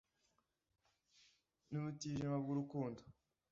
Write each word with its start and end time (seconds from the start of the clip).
Ni 1.69 1.77
ubutijima 1.79 2.35
bw’urukundo, 2.43 3.01